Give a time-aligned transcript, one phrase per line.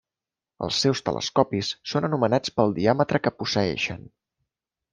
[0.67, 4.05] Els seus telescopis són anomenats pel diàmetre que posseeixen.